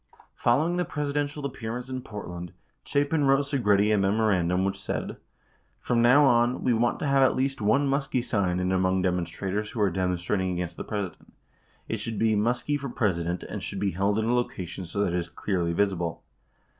[0.41, 2.53] 163 Following the Presidential appearance in Portland,
[2.83, 5.15] Chapin wrote Segretti a memorandum which said:
[5.79, 9.69] From now on, we want to have at least one Muskie sign in among demonstrators
[9.69, 11.31] who are demonstrating against the President.
[11.87, 15.13] It should be "Muskie for President" and should be held in a location so that,
[15.13, 16.23] it is clearly visible.